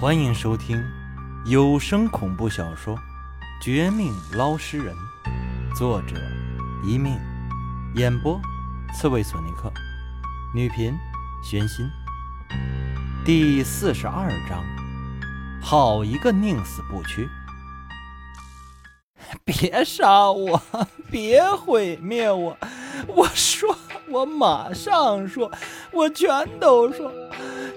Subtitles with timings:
[0.00, 0.82] 欢迎收听
[1.44, 2.96] 有声恐怖小说
[3.62, 4.96] 《绝命捞尸人》，
[5.76, 6.16] 作者
[6.82, 7.18] 一命，
[7.96, 8.40] 演播
[8.94, 9.70] 刺猬索尼克，
[10.54, 10.94] 女频
[11.44, 11.86] 玄心。
[13.26, 14.64] 第四十二章，
[15.60, 17.28] 好一个宁死不屈！
[19.44, 20.62] 别杀我，
[21.12, 22.56] 别毁灭我！
[23.06, 23.76] 我说，
[24.08, 25.52] 我马上说，
[25.92, 27.12] 我全都说，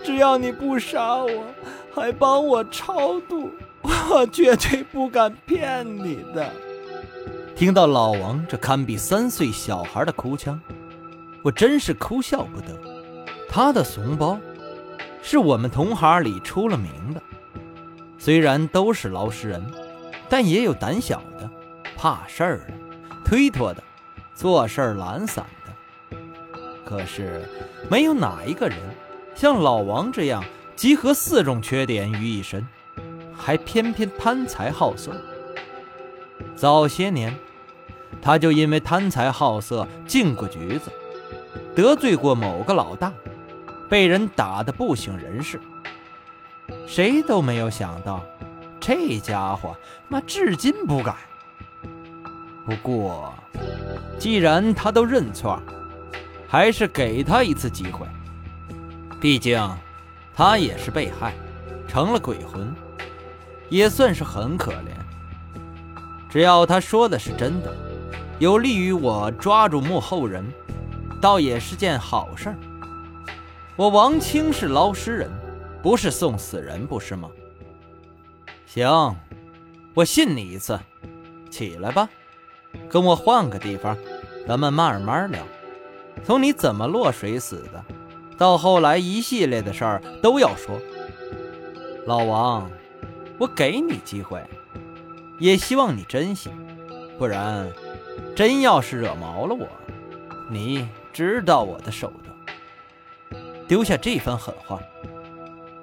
[0.05, 1.45] 只要你不杀我，
[1.93, 3.49] 还帮我超度，
[3.83, 6.49] 我绝对不敢骗你的。
[7.55, 10.59] 听到老王这堪比三岁小孩的哭腔，
[11.43, 12.67] 我真是哭笑不得。
[13.47, 14.39] 他的怂包，
[15.21, 17.21] 是我们同行里出了名的。
[18.17, 19.63] 虽然都是老实人，
[20.27, 21.47] 但也有胆小的、
[21.95, 22.73] 怕事儿的、
[23.23, 23.83] 推脱的、
[24.33, 26.17] 做事懒散的。
[26.83, 27.47] 可是，
[27.89, 28.77] 没有哪一个人
[29.35, 30.43] 像老王这样
[30.83, 32.67] 集合四种缺点于一身，
[33.33, 35.13] 还偏偏贪财好色。
[36.57, 37.33] 早些年，
[38.21, 40.91] 他就因为贪财好色进过局子，
[41.73, 43.13] 得罪过某个老大，
[43.89, 45.57] 被人打得不省人事。
[46.85, 48.21] 谁都没有想到，
[48.77, 49.73] 这家伙
[50.09, 51.15] 妈至今不改。
[52.65, 53.33] 不过，
[54.19, 55.57] 既然他都认错，
[56.45, 58.05] 还是给他一次机会。
[59.21, 59.57] 毕竟，
[60.35, 61.33] 他也是被害，
[61.87, 62.73] 成了鬼魂，
[63.69, 64.87] 也算是很可怜。
[66.29, 67.73] 只要他说的是真的，
[68.39, 70.43] 有利于我抓住幕后人，
[71.21, 72.55] 倒也是件好事儿。
[73.75, 75.29] 我王清是捞尸人，
[75.81, 77.29] 不是送死人，不是吗？
[78.65, 79.15] 行，
[79.93, 80.79] 我信你一次。
[81.51, 82.09] 起来吧，
[82.89, 83.95] 跟我换个地方，
[84.47, 85.39] 咱们慢慢聊。
[86.25, 87.85] 从你怎么落水死的，
[88.37, 90.79] 到后来一系列的事儿都要说。
[92.05, 92.69] 老王，
[93.37, 94.43] 我给你机会。
[95.39, 96.49] 也希望你珍惜，
[97.17, 97.69] 不然，
[98.35, 99.67] 真要是惹毛了我，
[100.49, 103.41] 你知道我的手段。
[103.67, 104.79] 丢下这番狠话，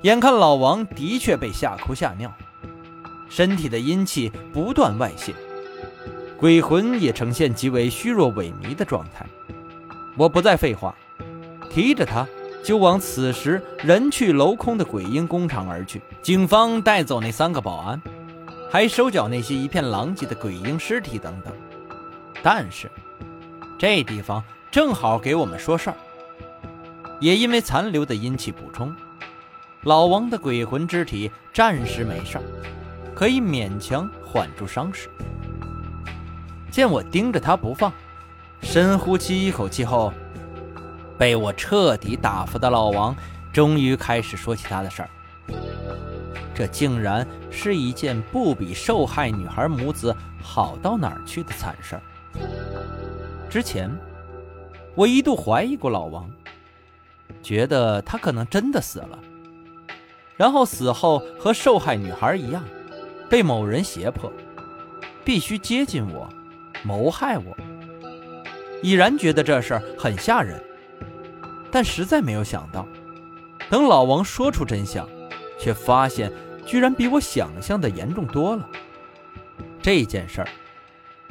[0.02, 2.32] 眼看老王的确被吓哭吓尿，
[3.28, 5.34] 身体的阴气不断外泄，
[6.38, 9.26] 鬼魂也呈现极为虚弱萎靡的状态。
[10.16, 10.94] 我不再废话，
[11.69, 12.26] 提着他
[12.62, 16.00] 就往此时人去楼空的鬼婴工厂而去。
[16.22, 18.00] 警方带走那三个保安。
[18.72, 21.53] 还收缴那些一片狼藉的鬼婴尸体等等，
[22.41, 22.88] 但是
[23.76, 25.97] 这地方正好给我们说事儿。
[27.19, 28.94] 也因为残留的阴气补充，
[29.82, 32.44] 老王的鬼魂之体暂时没事儿，
[33.12, 35.09] 可以勉强缓住伤势。
[36.70, 37.93] 见我盯着他不放，
[38.62, 40.12] 深呼吸一口气后，
[41.20, 43.14] 被我彻底打发的老王
[43.53, 45.10] 终于开始说起他的事儿。
[46.54, 52.03] 这竟然是一件不比受害女孩母子好到哪儿去的惨事儿。
[53.50, 53.91] 之前，
[54.94, 56.26] 我一度怀疑过老王，
[57.42, 59.19] 觉得他可能真的死了，
[60.38, 62.64] 然后死后和受害女孩一样，
[63.28, 64.32] 被某人胁迫，
[65.22, 66.26] 必须接近我，
[66.82, 67.54] 谋害我。
[68.82, 70.62] 已然觉得这事儿很吓人，
[71.70, 72.86] 但实在没有想到，
[73.69, 75.08] 等老王说出真相，
[75.58, 76.32] 却发现。
[76.66, 78.69] 居然比我想象的严重多了。
[79.82, 80.48] 这件事儿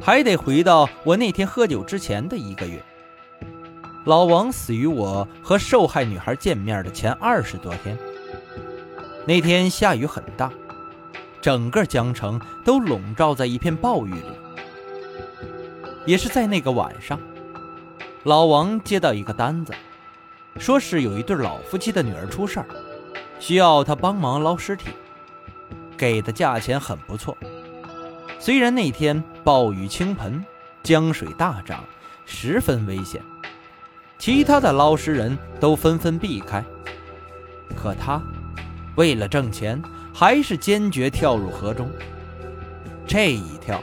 [0.01, 2.83] 还得回到我那天喝酒之前的一个月。
[4.03, 7.97] 老王死于我和受害女孩见面的前二十多天。
[9.25, 10.51] 那天下雨很大，
[11.39, 14.23] 整个江城都笼罩在一片暴雨里。
[16.05, 17.17] 也是在那个晚上，
[18.23, 19.73] 老王接到一个单子，
[20.57, 22.65] 说是有一对老夫妻的女儿出事儿，
[23.39, 24.89] 需要他帮忙捞尸体。
[25.97, 27.37] 给的价钱很不错，
[28.39, 30.43] 虽然那天暴雨倾盆，
[30.81, 31.83] 江水大涨，
[32.25, 33.21] 十分危险，
[34.17, 36.63] 其他的捞尸人都纷纷避开。
[37.75, 38.21] 可他
[38.95, 39.81] 为了挣钱，
[40.13, 41.89] 还是坚决跳入河中。
[43.05, 43.81] 这一跳，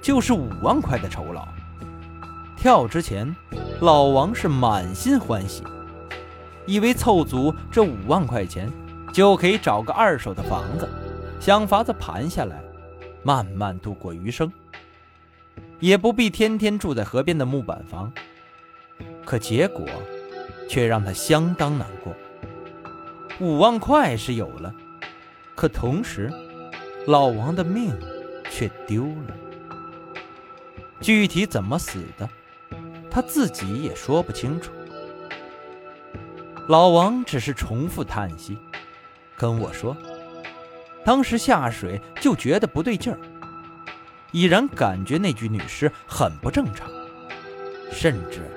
[0.00, 1.46] 就是五万块的酬劳。
[2.56, 3.34] 跳之前，
[3.80, 5.62] 老王是满心欢喜，
[6.66, 8.70] 以为凑足这五万块钱，
[9.12, 10.88] 就可以找个二手的房子。
[11.40, 12.62] 想法子盘下来，
[13.22, 14.52] 慢慢度过余生，
[15.80, 18.12] 也不必天天住在河边的木板房。
[19.24, 19.84] 可结果，
[20.68, 22.14] 却让他相当难过。
[23.40, 24.72] 五万块是有了，
[25.56, 26.30] 可同时，
[27.06, 27.92] 老王的命
[28.50, 29.36] 却丢了。
[31.00, 32.28] 具体怎么死的，
[33.10, 34.70] 他自己也说不清楚。
[36.68, 38.56] 老王只是重复叹息，
[39.36, 39.96] 跟我说。
[41.04, 43.18] 当时下水就觉得不对劲儿，
[44.30, 46.88] 已然感觉那具女尸很不正常。
[47.90, 48.48] 甚至，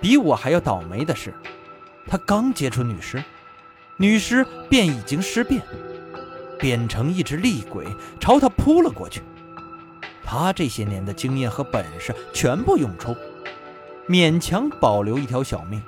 [0.00, 1.34] 比我还要倒霉的是，
[2.06, 3.22] 他刚接触女尸，
[3.96, 5.60] 女尸便已经尸变，
[6.60, 7.84] 变成一只厉鬼
[8.20, 9.22] 朝他扑了过去。
[10.24, 13.14] 他这些年的经验和本事全部用出，
[14.08, 15.82] 勉强保留一条小命，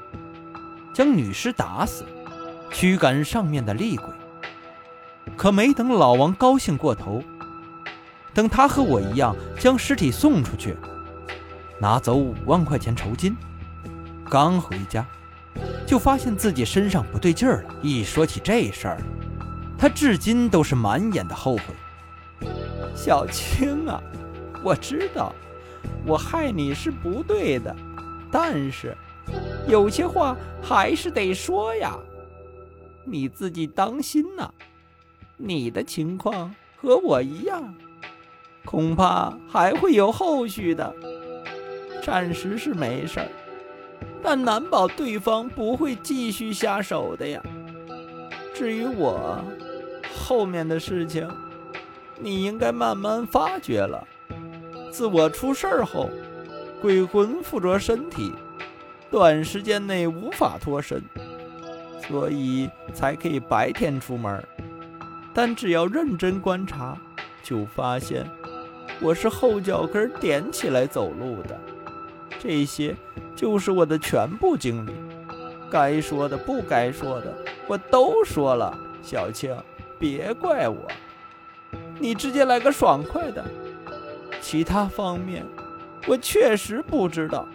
[0.97, 2.07] 将女尸打死，
[2.73, 4.07] 驱赶上面的厉鬼。
[5.37, 7.23] 可没等老王高兴过头，
[8.33, 10.75] 等他和我一样将尸体送出去。
[11.79, 13.37] 拿走五万块钱酬金，
[14.31, 15.05] 刚回家，
[15.87, 17.75] 就发现自己身上不对劲儿了。
[17.83, 18.99] 一说起这事儿，
[19.77, 22.47] 他至今都是满眼的后悔。
[22.95, 24.01] 小青啊，
[24.63, 25.31] 我知道
[26.07, 27.77] 我害你是不对的，
[28.33, 28.97] 但是
[29.67, 31.99] 有些话还是得说呀。
[33.05, 34.51] 你自己当心呐，
[35.37, 37.75] 你的情况和我一样，
[38.65, 40.95] 恐怕还会有后续的。
[42.03, 43.29] 暂时是没事儿，
[44.23, 47.43] 但难保对方不会继续下手的呀。
[48.55, 49.41] 至于我，
[50.17, 51.29] 后面的事情，
[52.19, 54.03] 你应该慢慢发觉了。
[54.91, 56.11] 自我出事儿后，
[56.81, 58.33] 鬼魂附着身体，
[59.17, 61.03] 短时间内无法脱身，
[62.07, 64.47] 所以才可以白天出门。
[65.33, 66.95] 但只要认真观察，
[67.43, 68.31] 就发现
[69.01, 71.59] 我是后脚跟点起来走路的。
[72.39, 72.95] 这些
[73.35, 74.93] 就是我的全部经历，
[75.71, 77.35] 该说的不该说的
[77.67, 78.79] 我都说了。
[79.01, 79.57] 小青，
[79.99, 80.87] 别怪我，
[81.99, 83.43] 你直接来个爽快的。
[84.43, 85.43] 其他方面，
[86.07, 87.49] 我确实不知道。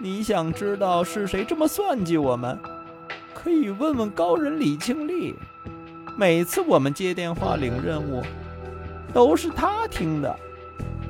[0.00, 2.56] 你想知道是谁这么算计我们，
[3.34, 5.34] 可以问问高人李庆利。
[6.16, 8.22] 每次我们接电话领任务，
[9.12, 10.38] 都是他听的，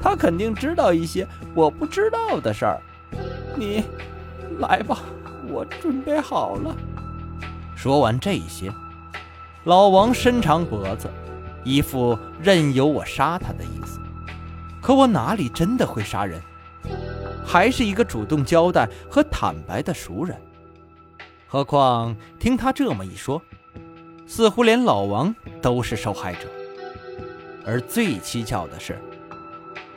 [0.00, 2.80] 他肯定知道一些我不知道的事儿。
[3.54, 3.84] 你
[4.58, 5.00] 来吧，
[5.48, 6.74] 我准备好了。
[7.76, 8.72] 说完这些，
[9.64, 11.10] 老王伸长脖子，
[11.62, 14.00] 一副任由我杀他的意思。
[14.80, 16.40] 可我哪里真的会杀人？
[17.48, 20.38] 还是一个主动交代和坦白的熟人。
[21.46, 23.40] 何况听他这么一说，
[24.26, 26.40] 似乎连老王都是受害者。
[27.64, 28.98] 而最蹊跷的是，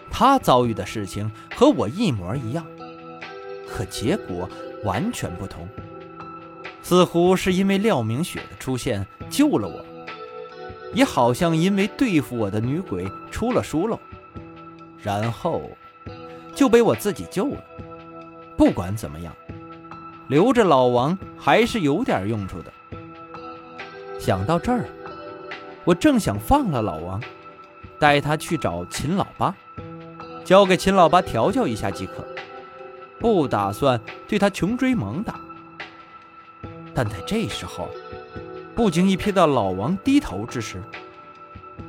[0.09, 2.65] 他遭遇的事情和我一模一样。
[3.67, 4.49] 可结果
[4.85, 5.67] 完全不同，
[6.81, 9.85] 似乎是因为廖明雪的出现救了我，
[10.93, 13.99] 也好像因为对付我的女鬼出了疏漏，
[15.01, 15.69] 然后
[16.55, 17.63] 就被我自己救了。
[18.57, 19.33] 不管怎么样，
[20.27, 22.71] 留着老王还是有点用处的。
[24.19, 24.85] 想到这儿，
[25.83, 27.21] 我正想放了老王，
[27.97, 29.55] 带他去找秦老八，
[30.45, 32.25] 交给秦老八调教一下即可。
[33.17, 35.39] 不打算对他穷追猛打，
[36.93, 37.87] 但在这时候，
[38.75, 40.81] 不经意瞥到老王低头之时，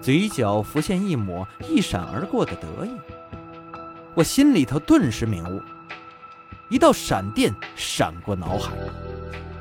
[0.00, 2.90] 嘴角浮现一抹一闪而过的得意，
[4.14, 5.62] 我心里头顿时明悟，
[6.68, 8.72] 一道闪电闪过脑海。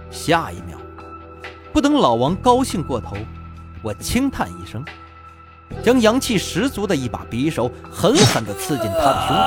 [0.10, 0.78] 下一秒，
[1.72, 3.16] 不等老王高兴过头，
[3.82, 4.84] 我轻叹一声，
[5.82, 9.46] 将阳气十足的一把匕首狠狠地刺进他的胸口。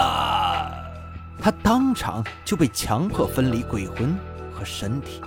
[1.38, 4.16] 他当场就被强迫分离鬼魂
[4.50, 5.20] 和身体，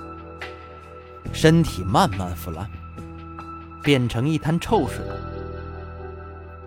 [1.32, 2.68] 身体慢慢腐烂，
[3.84, 5.06] 变成一滩臭水。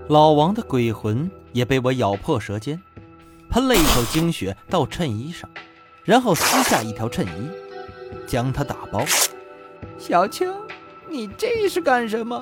[0.06, 2.80] 老王的鬼魂也被我咬破舌尖，
[3.48, 5.48] 喷了一口精血到衬衣上，
[6.04, 7.50] 然后撕下一条衬衣，
[8.26, 9.04] 将它打包。
[9.98, 10.52] 小青，
[11.08, 12.40] 你这是干什么？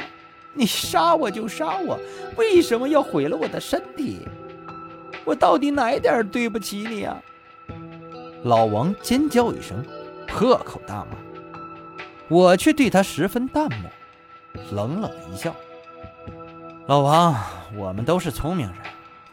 [0.54, 1.98] 你杀我就杀我，
[2.36, 4.26] 为什么要毁了我的身体？
[5.24, 7.20] 我到底哪点对不起你啊？
[8.44, 9.84] 老王尖叫一声，
[10.26, 11.16] 破口大骂。
[12.28, 13.90] 我却对他十分淡漠，
[14.72, 15.54] 冷冷一笑
[16.86, 17.34] ：“老王，
[17.76, 18.76] 我们都是聪明人，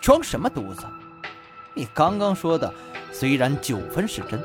[0.05, 0.85] 装什么犊子？
[1.73, 2.71] 你刚刚说的
[3.11, 4.39] 虽然九分是真，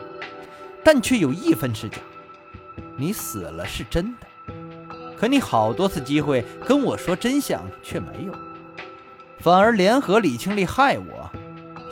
[0.83, 1.99] 但却有一分是假。
[2.97, 4.27] 你死了是真的，
[5.19, 8.33] 可你好多次机会跟我说真相却没有，
[9.41, 11.31] 反而联合李清丽害我。”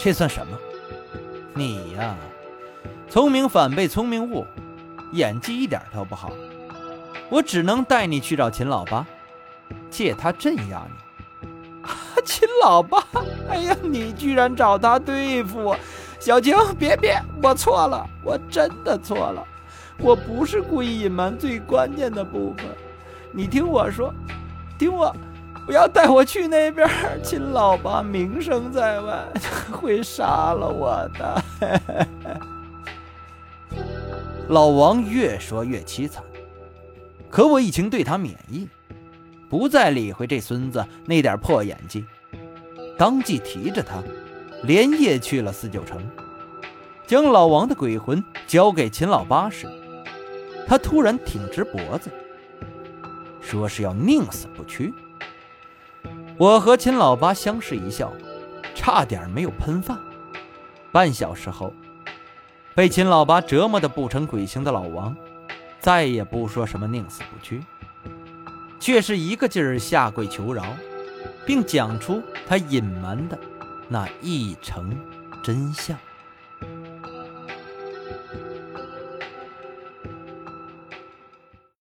[0.00, 0.56] 这算什么？
[1.52, 2.16] 你呀，
[3.10, 4.46] 聪明反被聪明误，
[5.12, 6.32] 演技一点都不好。
[7.28, 9.06] 我只能带你去找秦老八，
[9.90, 10.94] 借他镇压你。
[12.24, 13.04] 秦老八？
[13.50, 15.76] 哎呀，你居然找他对付我！
[16.20, 19.42] 小青，别别，我错了，我真的错了，
[19.98, 22.66] 我不是故意隐瞒最关键的部分。
[23.32, 24.12] 你听我说，
[24.78, 25.14] 听我，
[25.64, 26.88] 不要带我去那边，
[27.22, 29.24] 秦老八名声在外，
[29.72, 32.06] 会杀了我的。
[34.48, 36.22] 老王越说越凄惨，
[37.30, 38.66] 可我已经对他免疫，
[39.48, 42.04] 不再理会这孙子那点破演技，
[42.98, 44.02] 当即提着他，
[44.64, 46.04] 连夜去了四九城，
[47.06, 49.66] 将老王的鬼魂交给秦老八时，
[50.66, 52.10] 他突然挺直脖子，
[53.40, 54.92] 说是要宁死不屈。
[56.36, 58.12] 我和秦老八相视一笑，
[58.74, 59.96] 差点没有喷饭。
[60.90, 61.72] 半小时后。
[62.74, 65.16] 被秦老八折磨得不成鬼形的老王，
[65.80, 67.60] 再也不说什么宁死不屈，
[68.78, 70.64] 却是一个劲儿下跪求饶，
[71.48, 73.38] 并讲出他隐瞒的
[73.88, 74.94] 那一层
[75.42, 75.98] 真相。